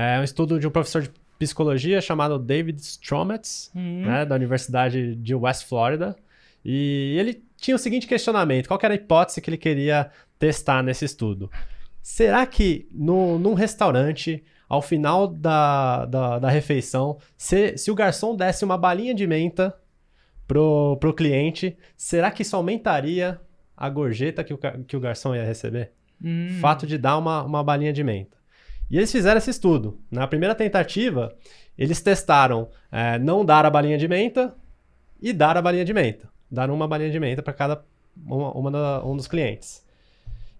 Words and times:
É 0.00 0.20
um 0.20 0.24
estudo 0.24 0.60
de 0.60 0.66
um 0.66 0.70
professor 0.70 1.02
de 1.02 1.10
psicologia 1.38 2.00
chamado 2.00 2.38
David 2.38 2.80
Strometz, 2.80 3.70
Uhum. 3.74 4.02
né, 4.06 4.24
da 4.24 4.34
Universidade 4.34 5.14
de 5.16 5.34
West 5.34 5.66
Florida. 5.66 6.16
E 6.64 7.16
ele 7.18 7.42
tinha 7.56 7.74
o 7.74 7.78
seguinte 7.78 8.06
questionamento: 8.06 8.68
qual 8.68 8.78
que 8.78 8.86
era 8.86 8.94
a 8.94 8.96
hipótese 8.96 9.40
que 9.40 9.50
ele 9.50 9.56
queria 9.56 10.10
testar 10.38 10.82
nesse 10.82 11.04
estudo? 11.04 11.50
Será 12.00 12.46
que 12.46 12.88
no, 12.92 13.38
num 13.38 13.54
restaurante, 13.54 14.42
ao 14.68 14.80
final 14.80 15.26
da, 15.26 16.06
da, 16.06 16.38
da 16.38 16.48
refeição, 16.48 17.18
se, 17.36 17.76
se 17.76 17.90
o 17.90 17.94
garçom 17.94 18.36
desse 18.36 18.64
uma 18.64 18.78
balinha 18.78 19.14
de 19.14 19.26
menta 19.26 19.74
pro, 20.46 20.96
pro 21.00 21.12
cliente, 21.12 21.76
será 21.96 22.30
que 22.30 22.42
isso 22.42 22.56
aumentaria 22.56 23.40
a 23.76 23.88
gorjeta 23.90 24.42
que 24.42 24.54
o, 24.54 24.58
que 24.86 24.96
o 24.96 25.00
garçom 25.00 25.34
ia 25.34 25.44
receber? 25.44 25.92
Hum. 26.22 26.58
fato 26.60 26.84
de 26.86 26.98
dar 26.98 27.16
uma, 27.16 27.44
uma 27.44 27.62
balinha 27.62 27.92
de 27.92 28.02
menta. 28.02 28.37
E 28.90 28.96
eles 28.96 29.12
fizeram 29.12 29.38
esse 29.38 29.50
estudo. 29.50 29.98
Na 30.10 30.26
primeira 30.26 30.54
tentativa, 30.54 31.34
eles 31.76 32.00
testaram 32.00 32.68
é, 32.90 33.18
não 33.18 33.44
dar 33.44 33.64
a 33.66 33.70
balinha 33.70 33.98
de 33.98 34.08
menta 34.08 34.54
e 35.20 35.32
dar 35.32 35.56
a 35.56 35.62
balinha 35.62 35.84
de 35.84 35.92
menta. 35.92 36.28
Dar 36.50 36.70
uma 36.70 36.88
balinha 36.88 37.10
de 37.10 37.20
menta 37.20 37.42
para 37.42 37.52
cada 37.52 37.82
uma, 38.16 38.50
uma 38.52 38.70
da- 38.70 39.04
um 39.04 39.16
dos 39.16 39.26
clientes. 39.26 39.84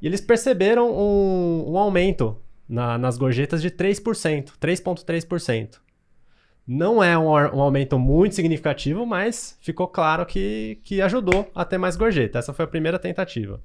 E 0.01 0.07
eles 0.07 0.21
perceberam 0.21 0.91
um, 0.93 1.73
um 1.73 1.79
aumento 1.79 2.37
na- 2.69 2.99
nas 2.99 3.17
gorjetas 3.17 3.63
de 3.63 3.71
3%, 3.71 4.53
3,3%. 4.61 5.81
Não 6.67 7.03
é 7.03 7.17
um, 7.17 7.29
um 7.31 7.61
aumento 7.63 7.99
muito 7.99 8.35
significativo, 8.35 9.07
mas 9.07 9.57
ficou 9.63 9.89
claro 9.89 10.27
que, 10.27 10.79
que 10.85 11.01
ajudou 11.01 11.51
a 11.55 11.65
ter 11.65 11.79
mais 11.79 11.97
gorjeta. 11.97 12.39
Essa 12.39 12.53
foi 12.53 12.67
a 12.67 12.69
primeira 12.69 12.99
tentativa. 12.99 13.63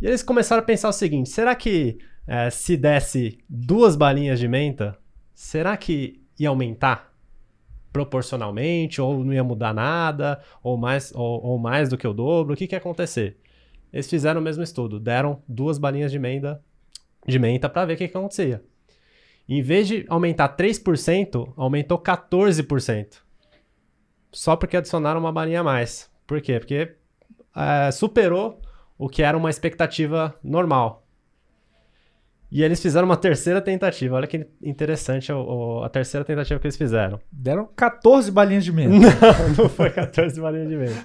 E 0.00 0.06
eles 0.06 0.22
começaram 0.22 0.62
a 0.62 0.64
pensar 0.66 0.90
o 0.90 0.92
seguinte: 0.92 1.30
será 1.30 1.54
que 1.54 1.96
eh, 2.26 2.50
se 2.50 2.76
desse 2.76 3.38
duas 3.48 3.96
balinhas 3.96 4.40
de 4.40 4.48
menta, 4.48 4.98
será 5.34 5.76
que 5.76 6.22
ia 6.38 6.48
aumentar 6.48 7.12
proporcionalmente? 7.92 9.00
Ou 9.00 9.24
não 9.24 9.32
ia 9.32 9.44
mudar 9.44 9.72
nada? 9.72 10.40
Ou 10.62 10.76
mais, 10.76 11.12
ou, 11.14 11.42
ou 11.44 11.58
mais 11.58 11.88
do 11.88 11.96
que 11.96 12.06
o 12.06 12.12
dobro? 12.12 12.54
O 12.54 12.56
que, 12.56 12.66
que 12.66 12.74
ia 12.74 12.78
acontecer? 12.78 13.38
Eles 13.92 14.10
fizeram 14.10 14.40
o 14.40 14.44
mesmo 14.44 14.62
estudo, 14.62 15.00
deram 15.00 15.42
duas 15.48 15.78
balinhas 15.78 16.12
de 16.12 16.18
menta, 16.18 16.62
de 17.26 17.38
menta 17.38 17.68
para 17.68 17.86
ver 17.86 17.94
o 17.94 17.96
que, 17.96 18.08
que 18.08 18.16
acontecia. 18.16 18.62
Em 19.48 19.62
vez 19.62 19.86
de 19.86 20.04
aumentar 20.08 20.56
3%, 20.56 21.52
aumentou 21.56 21.98
14%. 21.98 23.22
Só 24.32 24.56
porque 24.56 24.76
adicionaram 24.76 25.20
uma 25.20 25.32
balinha 25.32 25.60
a 25.60 25.64
mais. 25.64 26.10
Por 26.26 26.42
quê? 26.42 26.58
Porque 26.58 26.96
eh, 27.54 27.90
superou 27.92 28.60
o 28.98 29.08
que 29.08 29.22
era 29.22 29.38
uma 29.38 29.48
expectativa 29.48 30.34
normal. 30.42 31.05
E 32.50 32.62
eles 32.62 32.80
fizeram 32.80 33.06
uma 33.06 33.16
terceira 33.16 33.60
tentativa. 33.60 34.14
Olha 34.16 34.26
que 34.26 34.46
interessante 34.62 35.32
o- 35.32 35.38
o- 35.80 35.82
a 35.82 35.88
terceira 35.88 36.24
tentativa 36.24 36.60
que 36.60 36.66
eles 36.66 36.76
fizeram. 36.76 37.18
Deram 37.30 37.68
14 37.74 38.30
balinhas 38.30 38.64
de 38.64 38.72
menta. 38.72 38.94
Não, 39.58 39.64
não 39.64 39.68
foi 39.68 39.90
14 39.90 40.40
balinhas 40.40 40.68
de 40.68 40.76
menta. 40.76 41.04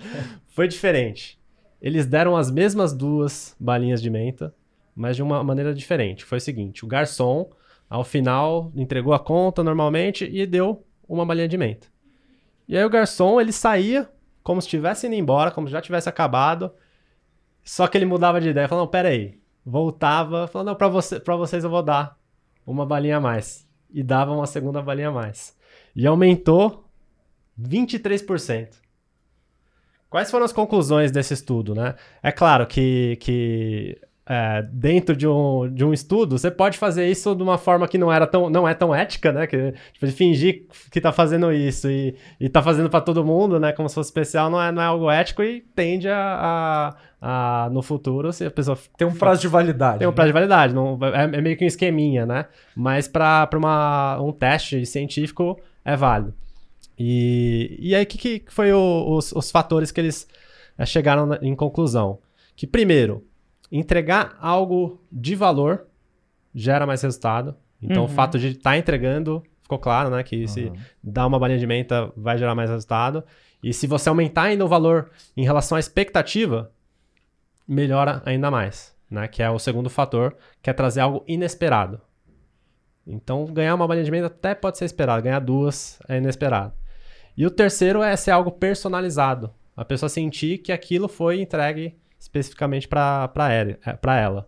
Foi 0.50 0.67
diferente. 0.67 1.39
Eles 1.81 2.06
deram 2.06 2.38
as 2.38 2.52
mesmas 2.52 2.94
duas 2.94 3.56
balinhas 3.59 4.02
de 4.02 4.09
menta, 4.09 4.53
mas 4.95 5.16
de 5.16 5.23
uma 5.23 5.44
maneira 5.44 5.73
diferente. 5.73 6.23
Foi 6.23 6.38
o 6.38 6.42
seguinte: 6.42 6.86
o 6.86 6.88
garçom, 6.88 7.50
ao 7.89 8.03
final, 8.03 8.72
entregou 8.75 9.14
a 9.14 9.19
conta 9.19 9.64
normalmente 9.64 10.30
e 10.31 10.45
deu 10.45 10.86
uma 11.09 11.25
balinha 11.25 11.47
de 11.47 11.58
menta. 11.58 11.88
E 12.67 12.78
aí 12.78 12.86
o 12.86 12.89
garçom, 12.89 13.42
ele 13.42 13.52
saía 13.52 14.08
como 14.44 14.62
se 14.62 14.67
estivesse 14.67 15.08
indo 15.08 15.16
embora, 15.16 15.50
como 15.50 15.67
se 15.67 15.73
já 15.73 15.81
tivesse 15.81 16.08
acabado. 16.08 16.72
Só 17.64 17.88
que 17.88 17.97
ele 17.97 18.06
mudava 18.06 18.39
de 18.39 18.50
ideia, 18.50 18.67
falando, 18.67 18.86
não, 18.86 18.92
pera 18.92 19.09
aí. 19.09 19.41
Voltava, 19.65 20.47
falando, 20.47 20.67
não, 20.67 20.75
pra, 20.75 20.87
você, 20.87 21.19
pra 21.19 21.35
vocês 21.35 21.63
eu 21.63 21.69
vou 21.69 21.83
dar 21.83 22.17
uma 22.65 22.85
balinha 22.85 23.17
a 23.17 23.21
mais. 23.21 23.67
E 23.89 24.01
dava 24.01 24.31
uma 24.31 24.47
segunda 24.47 24.81
balinha 24.81 25.09
a 25.09 25.11
mais. 25.11 25.55
E 25.95 26.07
aumentou 26.07 26.85
23%. 27.59 28.81
Quais 30.09 30.29
foram 30.29 30.45
as 30.45 30.51
conclusões 30.51 31.11
desse 31.11 31.33
estudo, 31.33 31.73
né? 31.73 31.95
É 32.21 32.31
claro 32.31 32.67
que, 32.67 33.17
que 33.21 33.97
é, 34.34 34.62
dentro 34.72 35.14
de 35.14 35.28
um, 35.28 35.69
de 35.74 35.84
um 35.84 35.92
estudo, 35.92 36.38
você 36.38 36.50
pode 36.50 36.78
fazer 36.78 37.06
isso 37.09 37.36
de 37.36 37.44
uma 37.44 37.58
forma 37.58 37.86
que 37.86 37.97
não, 37.97 38.09
era 38.09 38.25
tão, 38.25 38.50
não 38.50 38.66
é 38.66 38.74
tão 38.74 38.96
ética, 38.96 39.31
né? 39.34 39.46
Que, 39.46 39.74
tipo, 39.92 40.06
de 40.06 40.12
fingir 40.14 40.68
que 40.90 41.02
tá 41.02 41.12
fazendo 41.12 41.52
isso 41.52 41.90
e, 41.90 42.16
e 42.40 42.47
tá 42.47 42.62
fazendo 42.62 42.90
para 42.90 43.02
todo 43.02 43.25
mundo, 43.25 43.59
né? 43.59 43.74
Como 43.74 43.90
se 43.90 43.96
fosse 43.96 44.08
especial, 44.09 44.50
não 44.50 44.62
é, 44.62 44.72
não 44.72 44.81
é 44.81 44.86
algo 44.86 45.12
ético 45.12 45.44
e 45.44 45.59
tende 45.75 46.08
a, 46.08 46.96
a, 47.22 47.66
a, 47.66 47.69
no 47.72 47.81
futuro, 47.81 48.31
se 48.31 48.46
a 48.46 48.52
pessoa 48.52 48.78
Tem 48.97 49.06
um 49.06 49.14
prazo 49.14 49.42
de 49.42 49.50
validade. 49.50 50.00
tem 50.00 50.08
um 50.08 50.14
prazo 50.14 50.30
de 50.30 50.34
validade, 50.34 50.74
não, 50.74 50.98
é, 51.13 51.24
é 51.38 51.42
meio 51.42 51.58
que 51.58 51.66
um 51.66 51.68
esqueminha, 51.68 52.25
né? 52.25 52.46
Mas 52.74 53.09
para 53.09 53.50
um 54.22 54.31
teste 54.31 54.86
científico 54.86 55.59
é 55.84 55.98
válido. 55.98 56.34
E, 56.98 57.75
e 57.80 57.96
aí, 57.96 58.03
o 58.03 58.08
que, 58.08 58.40
que 58.40 58.53
foi 58.53 58.72
o- 58.72 59.16
os, 59.18 59.31
os 59.31 59.50
fatores 59.52 59.92
que 59.92 60.00
eles 60.00 60.28
eh, 60.78 60.86
chegaram 60.86 61.34
em 61.42 61.56
conclusão? 61.56 62.19
Que, 62.56 62.68
primeiro, 62.68 63.25
entregar 63.71 64.37
algo 64.41 65.01
de 65.11 65.35
valor 65.35 65.87
gera 66.53 66.85
mais 66.85 67.01
resultado. 67.01 67.55
Então, 67.81 68.03
Uhum. 68.03 68.09
o 68.11 68.13
fato 68.13 68.37
de 68.37 68.49
estar 68.49 68.77
entregando, 68.77 69.41
ficou 69.63 69.79
claro, 69.79 70.09
né? 70.09 70.21
Que 70.23 70.47
se 70.47 70.65
Aham. 70.67 70.75
dar 71.03 71.25
uma 71.27 71.39
balinha 71.39 71.57
de 71.59 71.65
menta 71.65 72.11
vai 72.15 72.37
gerar 72.37 72.53
mais 72.53 72.69
resultado. 72.69 73.23
E 73.63 73.73
se 73.73 73.87
você 73.87 74.09
aumentar 74.09 74.43
ainda 74.43 74.65
o 74.65 74.67
valor 74.67 75.09
em 75.37 75.43
relação 75.43 75.75
à 75.75 75.79
expectativa, 75.79 76.71
melhora 77.67 78.21
ainda 78.25 78.51
mais, 78.51 78.95
né? 79.09 79.27
Que 79.27 79.41
é 79.41 79.49
o 79.49 79.57
segundo 79.59 79.89
fator, 79.89 80.35
que 80.61 80.69
é 80.69 80.73
trazer 80.73 80.99
algo 81.01 81.23
inesperado. 81.27 82.01
Então, 83.05 83.45
ganhar 83.45 83.73
uma 83.75 83.88
balinha 83.88 84.05
de 84.05 84.11
menta 84.11 84.27
até 84.27 84.53
pode 84.53 84.77
ser 84.77 84.85
esperado, 84.85 85.23
ganhar 85.23 85.39
duas 85.39 85.99
é 86.07 86.17
inesperado. 86.17 86.73
E 87.35 87.45
o 87.45 87.49
terceiro 87.51 88.03
é 88.03 88.15
ser 88.15 88.31
algo 88.31 88.51
personalizado. 88.51 89.51
A 89.75 89.83
pessoa 89.85 90.09
sentir 90.09 90.59
que 90.59 90.71
aquilo 90.71 91.07
foi 91.07 91.41
entregue 91.41 91.95
especificamente 92.21 92.87
para 92.87 94.13
ela. 94.15 94.47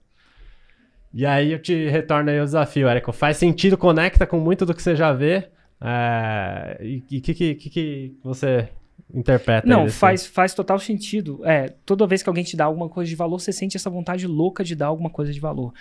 E 1.11 1.25
aí 1.25 1.51
eu 1.51 1.59
te 1.59 1.88
retorno 1.89 2.29
aí 2.29 2.39
o 2.39 2.45
desafio, 2.45 2.88
Érico. 2.88 3.11
Faz 3.11 3.38
sentido, 3.38 3.78
conecta 3.78 4.25
com 4.25 4.39
muito 4.39 4.66
do 4.66 4.73
que 4.73 4.81
você 4.81 4.95
já 4.95 5.11
vê. 5.11 5.50
É, 5.81 6.78
e 6.81 6.97
o 6.97 7.22
que, 7.22 7.34
que, 7.34 7.56
que, 7.56 8.17
você 8.23 8.69
interpreta 9.13 9.67
Não, 9.67 9.89
faz, 9.89 10.25
faz 10.25 10.53
total 10.53 10.79
sentido. 10.79 11.41
É, 11.44 11.73
toda 11.85 12.07
vez 12.07 12.23
que 12.23 12.29
alguém 12.29 12.44
te 12.44 12.56
dá 12.56 12.66
alguma 12.66 12.88
coisa 12.88 13.09
de 13.09 13.16
valor, 13.16 13.39
você 13.39 13.51
sente 13.51 13.75
essa 13.75 13.90
vontade 13.90 14.25
louca 14.25 14.63
de 14.63 14.75
dar 14.75 14.88
alguma 14.88 15.09
coisa 15.09 15.34
de 15.34 15.40
valor. 15.40 15.73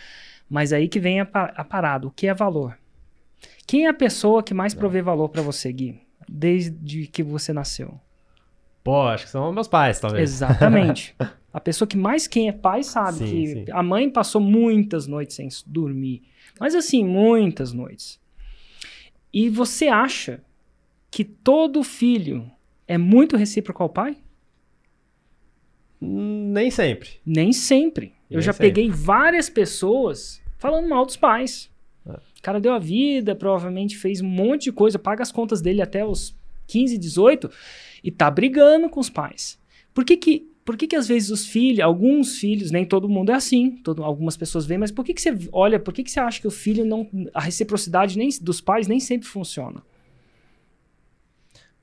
Mas 0.48 0.72
aí 0.72 0.88
que 0.88 0.98
vem 0.98 1.20
a, 1.20 1.28
a 1.32 1.64
parada. 1.64 2.06
O 2.06 2.10
que 2.10 2.26
é 2.26 2.34
valor? 2.34 2.76
Quem 3.66 3.86
é 3.86 3.88
a 3.88 3.94
pessoa 3.94 4.42
que 4.42 4.54
mais 4.54 4.74
provê 4.74 5.02
valor 5.02 5.28
pra 5.28 5.42
você, 5.42 5.72
Gui? 5.72 6.00
Desde 6.28 7.06
que 7.06 7.22
você 7.22 7.52
nasceu. 7.52 8.00
Pô, 8.82 9.02
acho 9.02 9.24
que 9.24 9.30
são 9.30 9.52
meus 9.52 9.68
pais, 9.68 10.00
talvez. 10.00 10.30
Exatamente. 10.30 11.14
A 11.52 11.60
pessoa 11.60 11.86
que 11.86 11.96
mais 11.96 12.26
quem 12.26 12.48
é 12.48 12.52
pai 12.52 12.82
sabe 12.82 13.18
Sim, 13.18 13.24
que 13.30 13.46
sim. 13.46 13.64
a 13.70 13.82
mãe 13.82 14.08
passou 14.08 14.40
muitas 14.40 15.06
noites 15.06 15.36
sem 15.36 15.48
dormir. 15.66 16.22
Mas 16.58 16.74
assim, 16.74 17.04
muitas 17.04 17.72
noites. 17.72 18.20
E 19.32 19.48
você 19.48 19.88
acha 19.88 20.42
que 21.10 21.24
todo 21.24 21.82
filho 21.82 22.50
é 22.88 22.96
muito 22.96 23.36
recíproco 23.36 23.82
ao 23.82 23.88
pai? 23.88 24.16
Nem 26.00 26.70
sempre. 26.70 27.10
Nem 27.24 27.52
sempre. 27.52 28.12
Eu 28.30 28.36
Nem 28.38 28.42
já 28.42 28.52
sempre. 28.52 28.68
peguei 28.68 28.90
várias 28.90 29.48
pessoas 29.48 30.42
falando 30.58 30.88
mal 30.88 31.04
dos 31.06 31.16
pais. 31.16 31.70
É. 32.06 32.10
O 32.12 32.42
cara 32.42 32.60
deu 32.60 32.72
a 32.72 32.78
vida, 32.78 33.34
provavelmente 33.34 33.96
fez 33.96 34.20
um 34.20 34.28
monte 34.28 34.64
de 34.64 34.72
coisa, 34.72 34.98
paga 34.98 35.22
as 35.22 35.30
contas 35.30 35.60
dele 35.60 35.80
até 35.80 36.04
os 36.04 36.34
15, 36.66 36.98
18 36.98 37.50
e 38.02 38.10
tá 38.10 38.30
brigando 38.30 38.88
com 38.88 38.98
os 38.98 39.08
pais. 39.10 39.60
Por 39.94 40.04
que 40.04 40.16
que, 40.16 40.50
por 40.64 40.76
que, 40.76 40.86
que 40.86 40.94
às 40.96 41.08
vezes 41.08 41.30
os 41.30 41.46
filhos, 41.46 41.80
alguns 41.80 42.38
filhos, 42.38 42.70
nem 42.70 42.84
todo 42.84 43.08
mundo 43.08 43.30
é 43.32 43.34
assim, 43.34 43.70
todo, 43.82 44.04
algumas 44.04 44.36
pessoas 44.36 44.64
veem, 44.64 44.78
mas 44.78 44.90
por 44.92 45.04
que, 45.04 45.12
que 45.14 45.20
você 45.20 45.36
olha, 45.52 45.80
por 45.80 45.92
que, 45.92 46.04
que 46.04 46.10
você 46.10 46.20
acha 46.20 46.40
que 46.40 46.46
o 46.46 46.50
filho 46.52 46.84
não. 46.84 47.08
A 47.34 47.40
reciprocidade 47.40 48.16
nem, 48.16 48.28
dos 48.40 48.60
pais 48.60 48.86
nem 48.86 49.00
sempre 49.00 49.26
funciona? 49.28 49.82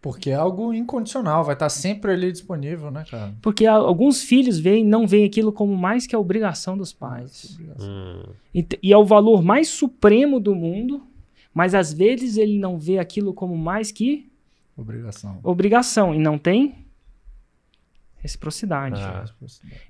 Porque 0.01 0.29
é 0.29 0.35
algo 0.35 0.73
incondicional, 0.73 1.43
vai 1.43 1.55
estar 1.55 1.67
sempre 1.67 2.13
ali 2.13 2.31
disponível, 2.31 2.89
né, 2.89 3.03
cara? 3.09 3.35
Porque 3.41 3.65
a- 3.65 3.73
alguns 3.73 4.23
filhos 4.23 4.57
veem, 4.57 4.85
não 4.85 5.05
veem 5.05 5.25
aquilo 5.25 5.51
como 5.51 5.75
mais 5.75 6.07
que 6.07 6.15
a 6.15 6.19
obrigação 6.19 6.77
dos 6.77 6.93
pais. 6.93 7.57
Hum, 7.81 8.23
E, 8.55 8.65
e 8.81 8.93
é 8.93 8.97
o 8.97 9.03
valor 9.03 9.43
mais 9.43 9.67
supremo 9.67 10.39
do 10.39 10.55
mundo, 10.55 11.03
mas 11.53 11.75
às 11.75 11.91
vezes 11.93 12.37
ele 12.37 12.57
não 12.57 12.79
vê 12.79 12.97
aquilo 12.97 13.33
como 13.33 13.57
mais 13.57 13.91
que 13.91 14.29
Obrigação. 14.77 15.37
obrigação 15.43 16.15
e 16.15 16.17
não 16.19 16.37
tem 16.37 16.75
reciprocidade. 18.21 18.99
Ah. 19.01 19.25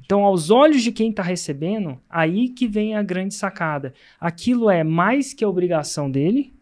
Então, 0.04 0.24
aos 0.24 0.50
olhos 0.50 0.82
de 0.82 0.92
quem 0.92 1.10
está 1.10 1.24
recebendo, 1.24 2.00
aí 2.10 2.50
que 2.50 2.68
vem 2.68 2.96
a 2.96 3.04
grande 3.04 3.34
sacada. 3.34 3.94
Aquilo 4.20 4.70
é 4.70 4.84
mais 4.84 5.34
que 5.34 5.44
a 5.44 5.50
obrigação 5.50 6.10
dele, 6.10 6.54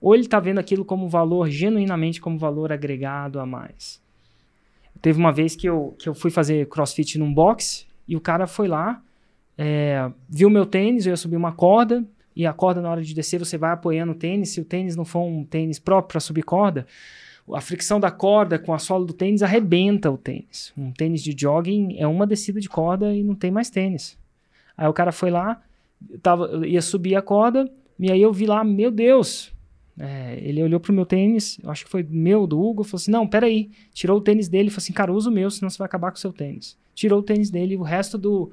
ou 0.00 0.14
ele 0.14 0.24
está 0.24 0.40
vendo 0.40 0.58
aquilo 0.58 0.84
como 0.84 1.08
valor, 1.08 1.50
genuinamente 1.50 2.20
como 2.20 2.38
valor 2.38 2.72
agregado 2.72 3.38
a 3.38 3.46
mais. 3.46 4.02
Teve 5.00 5.18
uma 5.18 5.32
vez 5.32 5.56
que 5.56 5.68
eu, 5.68 5.94
que 5.98 6.08
eu 6.08 6.14
fui 6.14 6.30
fazer 6.30 6.68
crossfit 6.68 7.18
num 7.18 7.32
box 7.32 7.86
e 8.06 8.16
o 8.16 8.20
cara 8.20 8.46
foi 8.46 8.68
lá, 8.68 9.02
é, 9.58 10.10
viu 10.28 10.48
meu 10.48 10.66
tênis, 10.66 11.06
eu 11.06 11.10
ia 11.10 11.16
subir 11.16 11.36
uma 11.36 11.52
corda, 11.52 12.04
e 12.34 12.46
a 12.46 12.52
corda 12.52 12.80
na 12.80 12.90
hora 12.90 13.02
de 13.02 13.14
descer 13.14 13.38
você 13.38 13.58
vai 13.58 13.72
apoiando 13.72 14.12
o 14.12 14.14
tênis, 14.14 14.50
se 14.50 14.60
o 14.60 14.64
tênis 14.64 14.96
não 14.96 15.04
for 15.04 15.22
um 15.22 15.44
tênis 15.44 15.78
próprio 15.78 16.12
para 16.12 16.20
subir 16.20 16.42
corda, 16.42 16.86
a 17.52 17.60
fricção 17.60 17.98
da 17.98 18.10
corda 18.10 18.58
com 18.58 18.72
a 18.72 18.78
sola 18.78 19.04
do 19.04 19.12
tênis 19.12 19.42
arrebenta 19.42 20.10
o 20.10 20.16
tênis. 20.16 20.72
Um 20.76 20.92
tênis 20.92 21.22
de 21.22 21.34
jogging 21.36 21.96
é 21.98 22.06
uma 22.06 22.26
descida 22.26 22.60
de 22.60 22.68
corda 22.68 23.14
e 23.14 23.22
não 23.22 23.34
tem 23.34 23.50
mais 23.50 23.70
tênis. 23.70 24.18
Aí 24.76 24.86
o 24.86 24.92
cara 24.92 25.12
foi 25.12 25.30
lá, 25.30 25.60
tava, 26.22 26.66
ia 26.66 26.80
subir 26.80 27.16
a 27.16 27.22
corda, 27.22 27.70
e 27.98 28.10
aí 28.10 28.22
eu 28.22 28.32
vi 28.32 28.46
lá, 28.46 28.64
meu 28.64 28.90
Deus, 28.90 29.52
é, 29.98 30.38
ele 30.42 30.62
olhou 30.62 30.80
pro 30.80 30.92
meu 30.92 31.04
tênis, 31.04 31.58
acho 31.64 31.84
que 31.84 31.90
foi 31.90 32.02
meu, 32.08 32.46
do 32.46 32.60
Hugo, 32.60 32.82
falou 32.82 33.00
assim: 33.00 33.10
Não, 33.10 33.26
peraí. 33.26 33.70
Tirou 33.92 34.18
o 34.18 34.20
tênis 34.20 34.48
dele 34.48 34.70
falou 34.70 34.78
assim: 34.78 34.92
Cara, 34.92 35.12
usa 35.12 35.28
o 35.28 35.32
meu, 35.32 35.50
senão 35.50 35.68
você 35.68 35.78
vai 35.78 35.86
acabar 35.86 36.10
com 36.10 36.16
o 36.16 36.20
seu 36.20 36.32
tênis. 36.32 36.78
Tirou 36.94 37.20
o 37.20 37.22
tênis 37.22 37.50
dele, 37.50 37.76
o 37.76 37.82
resto 37.82 38.16
do, 38.16 38.52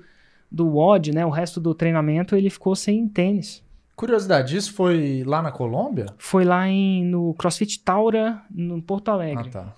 do 0.51 0.67
WOD, 0.67 1.13
né? 1.13 1.25
O 1.25 1.29
resto 1.29 1.59
do 1.59 1.73
treinamento, 1.73 2.35
ele 2.35 2.49
ficou 2.49 2.75
sem 2.75 3.07
tênis. 3.07 3.63
Curiosidade, 3.99 4.55
isso 4.55 4.71
foi 4.71 5.25
lá 5.25 5.41
na 5.41 5.51
Colômbia? 5.51 6.05
Foi 6.17 6.45
lá 6.45 6.65
em, 6.69 7.03
no 7.03 7.33
CrossFit 7.33 7.81
Taura, 7.81 8.41
no 8.49 8.81
Porto 8.81 9.09
Alegre. 9.09 9.49
Ah, 9.49 9.51
tá. 9.51 9.75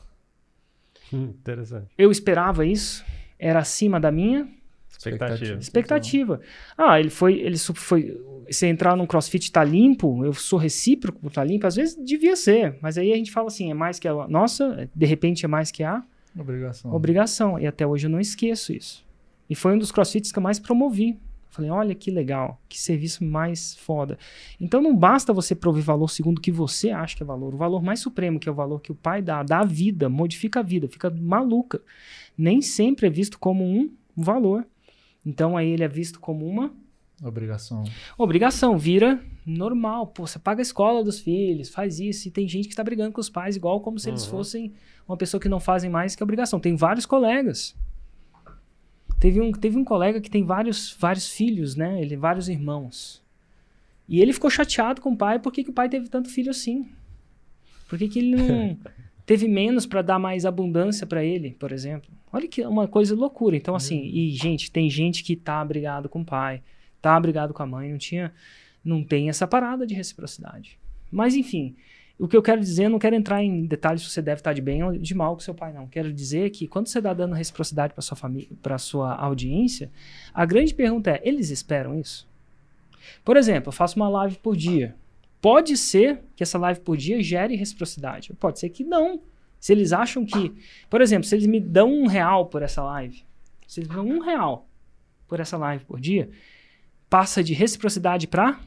Hum, 1.12 1.34
interessante. 1.40 1.88
Eu 1.98 2.12
esperava 2.12 2.64
isso, 2.64 3.04
era 3.40 3.58
acima 3.58 4.00
da 4.00 4.12
minha 4.12 4.48
Expectativa. 4.96 5.60
expectativa. 5.60 6.42
Ah, 6.78 7.00
ele 7.00 7.10
foi, 7.10 7.40
ele 7.40 7.58
foi, 7.58 8.22
se 8.48 8.68
entrar 8.68 8.96
num 8.96 9.08
CrossFit 9.08 9.52
tá 9.52 9.64
limpo, 9.64 10.24
eu 10.24 10.34
sou 10.34 10.60
recíproco 10.60 11.20
por 11.20 11.32
tá 11.32 11.44
limpo, 11.44 11.66
às 11.66 11.76
vezes 11.76 11.96
devia 11.96 12.36
ser, 12.36 12.78
mas 12.80 13.00
aí 13.00 13.12
a 13.12 13.16
gente 13.16 13.32
fala 13.32 13.48
assim, 13.48 13.72
é 13.72 13.74
mais 13.74 13.98
que 13.98 14.08
a 14.08 14.28
nossa, 14.28 14.88
de 14.96 15.06
repente 15.08 15.46
é 15.46 15.48
mais 15.48 15.72
que 15.72 15.84
a 15.84 16.04
Obrigação. 16.38 16.94
obrigação, 16.94 17.60
e 17.60 17.66
até 17.66 17.88
hoje 17.88 18.06
eu 18.06 18.12
não 18.12 18.20
esqueço 18.20 18.72
isso. 18.72 19.04
E 19.50 19.56
foi 19.56 19.74
um 19.74 19.80
dos 19.80 19.92
CrossFits 19.92 20.32
que 20.32 20.38
eu 20.38 20.44
mais 20.44 20.60
promovi. 20.60 21.18
Falei, 21.52 21.70
olha 21.70 21.94
que 21.94 22.10
legal, 22.10 22.60
que 22.70 22.80
serviço 22.80 23.24
mais 23.26 23.76
foda. 23.76 24.18
Então 24.60 24.82
não 24.82 24.96
basta 24.96 25.34
você 25.34 25.54
prover 25.54 25.84
valor 25.84 26.08
segundo 26.10 26.38
o 26.38 26.42
que 26.42 26.52
você 26.52 26.92
acha 26.92 27.16
que 27.16 27.22
é 27.24 27.26
valor. 27.26 27.54
O 27.54 27.58
valor 27.58 27.84
mais 27.84 28.00
supremo, 28.00 28.40
que 28.40 28.48
é 28.48 28.52
o 28.52 28.56
valor 28.56 28.80
que 28.82 28.92
o 28.92 28.96
pai 28.96 29.22
dá, 29.22 29.44
dá 29.44 29.60
a 29.60 29.66
vida, 29.66 30.08
modifica 30.08 30.62
a 30.62 30.64
vida, 30.64 30.88
fica 30.88 31.10
maluca. 31.10 31.82
Nem 32.38 32.62
sempre 32.62 33.08
é 33.08 33.10
visto 33.10 33.38
como 33.38 33.66
um 33.66 33.92
valor. 34.16 34.66
Então 35.26 35.58
aí 35.58 35.70
ele 35.70 35.84
é 35.84 35.88
visto 35.90 36.20
como 36.22 36.48
uma 36.48 36.72
Obrigação. 37.22 37.84
obrigação, 38.18 38.78
vira 38.78 39.22
normal. 39.46 40.08
Pô, 40.08 40.26
você 40.26 40.40
paga 40.40 40.62
a 40.62 40.64
escola 40.64 41.04
dos 41.04 41.20
filhos, 41.20 41.70
faz 41.70 42.00
isso. 42.00 42.28
E 42.28 42.32
tem 42.32 42.48
gente 42.48 42.68
que 42.68 42.74
está 42.74 42.84
brigando 42.84 43.12
com 43.12 43.22
os 43.22 43.30
pais, 43.30 43.56
igual 43.56 43.82
como 43.82 44.00
se 44.00 44.10
eles 44.10 44.24
Uhum. 44.24 44.32
fossem 44.32 44.74
uma 45.08 45.18
pessoa 45.18 45.40
que 45.42 45.50
não 45.50 45.60
fazem 45.60 45.90
mais 45.90 46.16
que 46.16 46.24
obrigação. 46.24 46.60
Tem 46.60 46.76
vários 46.76 47.06
colegas. 47.06 47.76
Teve 49.22 49.40
um, 49.40 49.52
teve 49.52 49.78
um 49.78 49.86
colega 49.86 50.20
que 50.20 50.32
tem 50.32 50.44
vários, 50.44 50.98
vários 51.00 51.30
filhos, 51.30 51.76
né? 51.76 52.02
Ele, 52.02 52.18
vários 52.18 52.50
irmãos. 52.50 53.22
E 54.10 54.20
ele 54.20 54.34
ficou 54.34 54.50
chateado 54.50 55.00
com 55.00 55.12
o 55.12 55.16
pai, 55.16 55.38
por 55.38 55.54
que, 55.54 55.64
que 55.64 55.70
o 55.70 55.74
pai 55.74 55.88
teve 55.88 56.10
tanto 56.10 56.28
filho 56.28 56.50
assim? 56.50 56.90
Por 57.88 58.00
que, 58.00 58.10
que 58.10 58.18
ele 58.18 58.36
não 58.36 58.76
teve 59.24 59.48
menos 59.48 59.86
para 59.86 60.02
dar 60.02 60.18
mais 60.18 60.44
abundância 60.44 61.06
para 61.06 61.24
ele, 61.24 61.52
por 61.52 61.72
exemplo? 61.72 62.10
Olha 62.34 62.48
que 62.48 62.66
uma 62.66 62.88
coisa 62.88 63.16
loucura. 63.16 63.56
Então, 63.56 63.76
assim, 63.76 64.10
e, 64.12 64.32
gente, 64.32 64.72
tem 64.72 64.90
gente 64.90 65.24
que 65.24 65.36
tá 65.36 65.64
brigado 65.64 66.10
com 66.10 66.22
o 66.22 66.26
pai, 66.26 66.64
tá 67.00 67.20
brigado 67.20 67.54
com 67.54 67.62
a 67.62 67.68
mãe, 67.68 67.92
não 67.92 68.00
tinha. 68.00 68.34
Não 68.84 69.04
tem 69.04 69.30
essa 69.30 69.46
parada 69.46 69.86
de 69.86 69.94
reciprocidade. 69.94 70.80
Mas, 71.12 71.36
enfim, 71.36 71.76
o 72.22 72.28
que 72.28 72.38
eu 72.38 72.42
quero 72.44 72.62
dizer, 72.62 72.88
não 72.88 73.00
quero 73.00 73.16
entrar 73.16 73.44
em 73.44 73.66
detalhes 73.66 74.04
se 74.04 74.10
você 74.12 74.22
deve 74.22 74.42
estar 74.42 74.54
de 74.54 74.62
bem 74.62 74.84
ou 74.84 74.96
de 74.96 75.16
mal 75.16 75.34
com 75.34 75.40
seu 75.40 75.56
pai, 75.56 75.74
não. 75.74 75.88
Quero 75.88 76.14
dizer 76.14 76.52
que 76.52 76.68
quando 76.68 76.86
você 76.86 77.00
está 77.00 77.16
dando 77.16 77.34
reciprocidade 77.34 77.94
para 77.94 78.02
sua 78.04 78.16
família, 78.16 78.48
para 78.62 78.78
sua 78.78 79.16
audiência, 79.16 79.92
a 80.32 80.46
grande 80.46 80.72
pergunta 80.76 81.10
é: 81.10 81.22
eles 81.24 81.50
esperam 81.50 82.00
isso? 82.00 82.30
Por 83.26 83.38
exemplo, 83.38 83.70
eu 83.70 83.72
faço 83.74 83.96
uma 83.96 84.08
live 84.08 84.38
por 84.38 84.56
dia. 84.56 84.96
Pode 85.42 85.76
ser 85.76 86.22
que 86.36 86.44
essa 86.44 86.60
live 86.60 86.82
por 86.82 86.96
dia 86.96 87.24
gere 87.24 87.56
reciprocidade. 87.56 88.32
Pode 88.36 88.60
ser 88.60 88.70
que 88.70 88.84
não. 88.84 89.20
Se 89.60 89.74
eles 89.74 89.92
acham 89.92 90.24
que. 90.24 90.54
Por 90.92 91.02
exemplo, 91.02 91.28
se 91.28 91.34
eles 91.34 91.48
me 91.48 91.60
dão 91.60 91.92
um 91.92 92.06
real 92.06 92.46
por 92.46 92.62
essa 92.62 92.84
live, 92.84 93.24
se 93.66 93.80
eles 93.80 93.90
me 93.90 93.96
dão 93.96 94.06
um 94.06 94.20
real 94.20 94.70
por 95.28 95.40
essa 95.40 95.58
live 95.58 95.84
por 95.86 96.00
dia, 96.00 96.30
passa 97.10 97.44
de 97.44 97.56
reciprocidade 97.56 98.28
para 98.28 98.60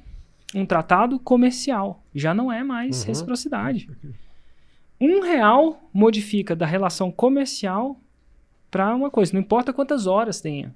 um 0.55 0.67
tratado 0.67 1.19
comercial. 1.19 2.03
Já 2.15 2.35
não 2.35 2.53
é 2.53 2.63
mais 2.63 3.01
Uhum. 3.03 3.07
reciprocidade. 3.09 3.89
Um 5.01 5.21
real 5.21 5.89
modifica 5.93 6.55
da 6.57 6.67
relação 6.67 7.11
comercial 7.11 7.99
para 8.71 8.95
uma 8.95 9.11
coisa. 9.11 9.33
Não 9.33 9.41
importa 9.41 9.73
quantas 9.73 10.07
horas 10.07 10.41
tenha. 10.41 10.75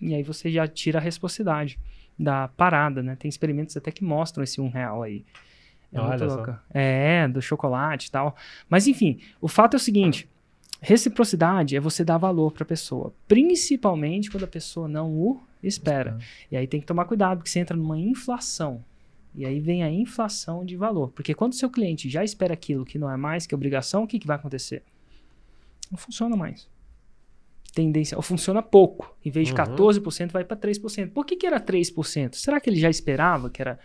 E 0.00 0.14
aí 0.14 0.22
você 0.22 0.50
já 0.50 0.66
tira 0.66 0.98
a 0.98 1.02
reciprocidade 1.02 1.78
da 2.18 2.48
parada, 2.48 3.02
né? 3.02 3.16
Tem 3.16 3.28
experimentos 3.28 3.76
até 3.76 3.90
que 3.90 4.04
mostram 4.04 4.42
esse 4.44 4.60
um 4.60 4.68
real 4.68 5.02
aí. 5.02 5.24
É 5.92 6.00
Olha 6.00 6.28
só. 6.28 6.58
É, 6.70 7.26
do 7.28 7.40
chocolate 7.40 8.08
e 8.08 8.10
tal. 8.10 8.36
Mas 8.68 8.86
enfim, 8.86 9.20
o 9.40 9.48
fato 9.48 9.74
é 9.74 9.76
o 9.76 9.80
seguinte: 9.80 10.28
reciprocidade 10.80 11.76
é 11.76 11.80
você 11.80 12.04
dar 12.04 12.18
valor 12.18 12.52
para 12.52 12.62
a 12.62 12.66
pessoa, 12.66 13.12
principalmente 13.26 14.30
quando 14.30 14.44
a 14.44 14.48
pessoa 14.48 14.86
não 14.88 15.10
o 15.12 15.40
espera. 15.62 16.18
E 16.50 16.56
aí 16.56 16.66
tem 16.66 16.80
que 16.80 16.86
tomar 16.86 17.04
cuidado, 17.04 17.38
porque 17.38 17.50
você 17.50 17.58
entra 17.60 17.76
numa 17.76 17.98
inflação. 17.98 18.84
E 19.34 19.44
aí 19.44 19.60
vem 19.60 19.82
a 19.82 19.90
inflação 19.90 20.64
de 20.64 20.76
valor. 20.76 21.10
Porque 21.10 21.34
quando 21.34 21.52
o 21.52 21.56
seu 21.56 21.70
cliente 21.70 22.08
já 22.08 22.24
espera 22.24 22.54
aquilo 22.54 22.84
que 22.84 22.98
não 22.98 23.10
é 23.10 23.16
mais 23.16 23.46
que 23.46 23.54
obrigação, 23.54 24.02
o 24.04 24.06
que, 24.06 24.18
que 24.18 24.26
vai 24.26 24.36
acontecer? 24.36 24.82
Não 25.90 25.98
funciona 25.98 26.36
mais. 26.36 26.68
Tendência, 27.74 28.16
ou 28.16 28.22
funciona 28.22 28.62
pouco. 28.62 29.14
Em 29.24 29.30
vez 29.30 29.46
de 29.46 29.52
Uhum. 29.52 29.58
14%, 29.58 30.32
vai 30.32 30.44
para 30.44 30.56
3%. 30.56 31.10
Por 31.10 31.24
que, 31.24 31.36
que 31.36 31.46
era 31.46 31.60
3%? 31.60 32.34
Será 32.34 32.60
que 32.60 32.68
ele 32.68 32.80
já 32.80 32.90
esperava 32.90 33.50
que 33.50 33.60
era. 33.62 33.78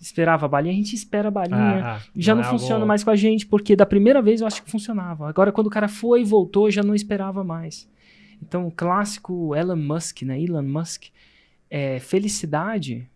Esperava 0.00 0.46
a 0.46 0.48
balinha? 0.48 0.74
A 0.74 0.76
gente 0.76 0.94
espera 0.94 1.28
a 1.28 1.30
balinha. 1.30 1.56
Ah, 1.58 1.96
ah, 1.96 2.02
Já 2.14 2.34
não, 2.34 2.42
é 2.42 2.44
funciona 2.44 2.84
mais 2.84 3.02
com 3.02 3.10
a 3.10 3.16
gente, 3.16 3.46
porque 3.46 3.74
da 3.74 3.86
primeira 3.86 4.20
vez 4.20 4.40
eu 4.40 4.46
acho 4.46 4.62
que 4.62 4.70
funcionava. 4.70 5.28
Agora, 5.28 5.50
quando 5.50 5.68
o 5.68 5.70
cara 5.70 5.88
foi 5.88 6.20
e 6.20 6.24
voltou, 6.24 6.70
já 6.70 6.82
não 6.82 6.94
esperava 6.94 7.42
mais. 7.42 7.88
Então, 8.46 8.66
o 8.66 8.70
clássico 8.70 9.54
Elon 9.54 9.76
Musk, 9.76 10.22
né? 10.22 10.40
Elon 10.40 10.62
Musk, 10.62 11.06
é 11.70 11.98
felicidade 11.98 13.08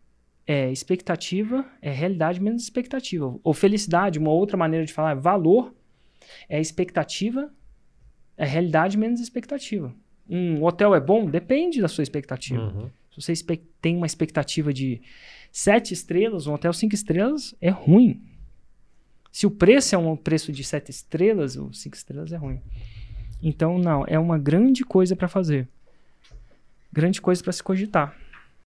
é 0.49 0.73
expectativa, 0.73 1.67
é 1.83 1.91
realidade 1.91 2.41
menos 2.41 2.63
expectativa. 2.63 3.39
Ou 3.45 3.53
felicidade, 3.53 4.19
uma 4.19 4.31
outra 4.31 4.57
maneira 4.57 4.87
de 4.87 4.95
falar, 4.95 5.11
é 5.11 5.15
valor, 5.15 5.75
é 6.49 6.59
expectativa, 6.59 7.53
é 8.35 8.47
realidade 8.47 8.97
menos 8.97 9.21
expectativa. 9.21 9.95
Um 10.27 10.65
hotel 10.65 10.95
é 10.95 11.01
bom? 11.01 11.27
Depende 11.27 11.83
da 11.83 11.89
sua 11.89 12.03
expectativa. 12.03 12.63
Uhum. 12.63 12.91
Se 13.21 13.35
você 13.35 13.57
tem 13.83 13.95
uma 13.95 14.07
expectativa 14.07 14.73
de 14.73 15.03
sete 15.53 15.93
estrelas, 15.93 16.47
um 16.47 16.55
hotel 16.55 16.73
cinco 16.73 16.95
estrelas 16.95 17.55
é 17.61 17.69
ruim. 17.69 18.23
Se 19.31 19.47
o 19.47 19.51
preço 19.51 19.95
é 19.95 19.99
um 19.99 20.17
preço 20.17 20.51
de 20.51 20.65
sete 20.65 20.91
estrelas, 20.91 21.59
ou 21.59 21.75
cinco 21.75 21.95
estrelas 21.95 22.33
é 22.33 22.37
ruim. 22.37 22.63
Então, 23.43 23.79
não, 23.79 24.05
é 24.07 24.19
uma 24.19 24.39
grande 24.39 24.85
coisa 24.85 25.15
para 25.15 25.29
fazer. 25.29 25.69
Grande 26.93 27.21
coisa 27.21 27.43
para 27.43 27.53
se 27.53 27.63
cogitar. 27.63 28.17